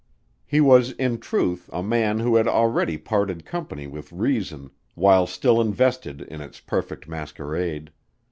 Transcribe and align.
He 0.47 0.61
was 0.61 0.93
in 0.93 1.19
truth 1.19 1.69
a 1.71 1.83
man 1.83 2.21
who 2.21 2.35
had 2.35 2.47
already 2.47 2.97
parted 2.97 3.45
company 3.45 3.85
with 3.85 4.11
reason 4.11 4.71
while 4.95 5.27
still 5.27 5.61
invested 5.61 6.21
in 6.23 6.41
its 6.41 6.59
perfect 6.59 7.07
masquerade. 7.07 7.91